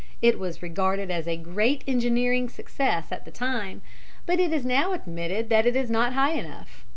It 0.19 0.39
was 0.39 0.63
regarded 0.63 1.11
as 1.11 1.27
a 1.27 1.37
great 1.37 1.83
engineering 1.85 2.49
success 2.49 3.11
at 3.11 3.23
the 3.23 3.29
time, 3.29 3.83
but 4.25 4.39
it 4.39 4.51
is 4.51 4.65
now 4.65 4.93
admitted 4.93 5.49
that 5.49 5.67
it 5.67 5.75
is 5.75 5.91
not 5.91 6.13
high 6.13 6.33
enough. 6.33 6.83